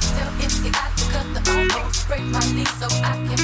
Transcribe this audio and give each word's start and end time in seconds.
myself 0.00 0.42
empty. 0.42 0.70
I 0.74 0.90
to 0.96 1.04
cut 1.12 1.26
the 1.34 1.74
almost, 1.76 2.08
break 2.08 2.24
my 2.24 2.40
knees 2.52 2.70
so 2.78 2.86
I 3.02 3.12
can. 3.26 3.39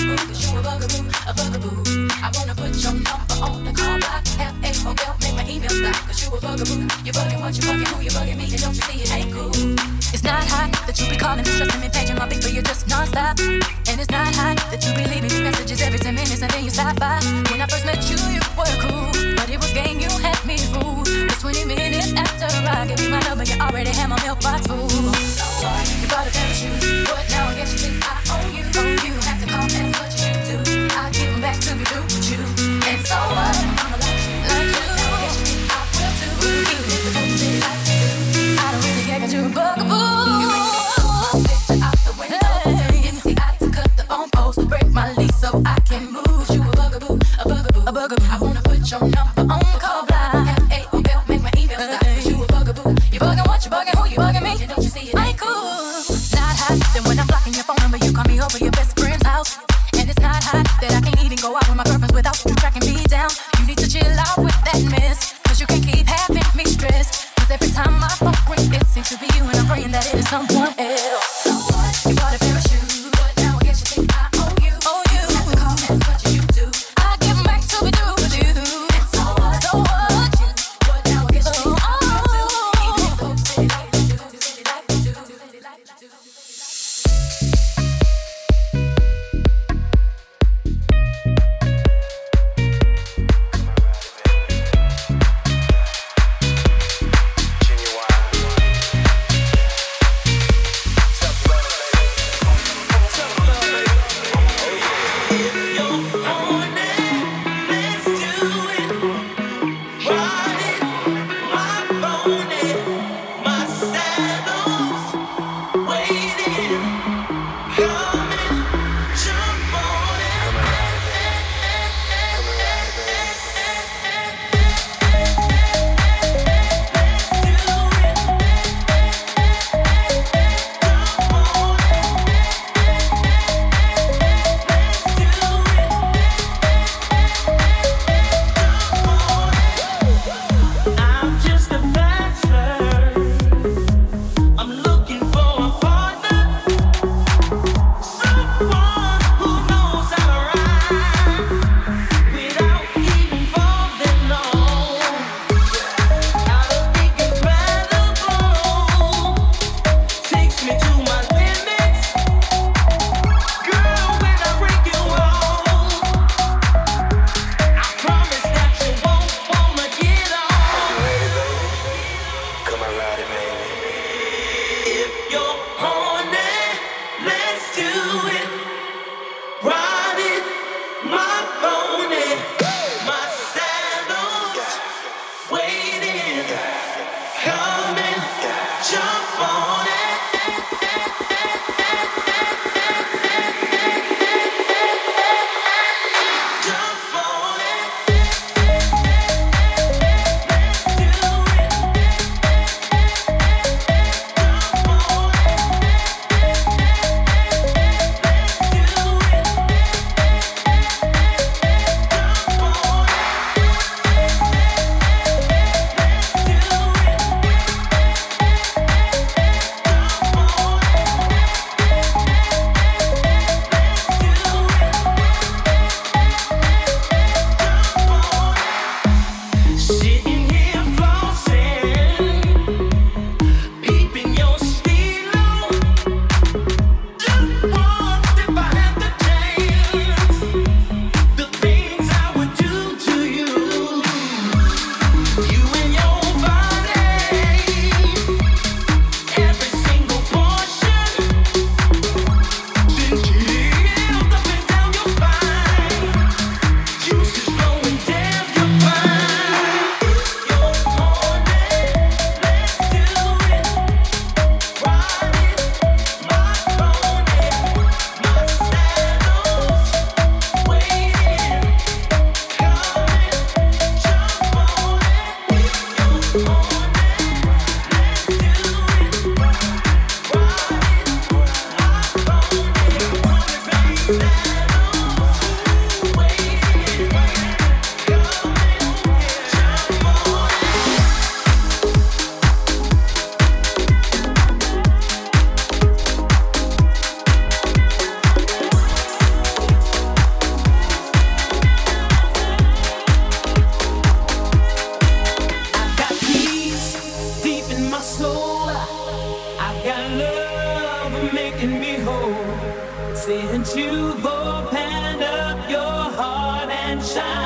time. 317.16 317.45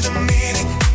the 0.00 0.10
meaning. 0.10 0.87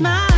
manchmal. 0.00 0.33